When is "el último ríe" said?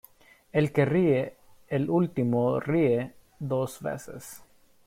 1.67-3.13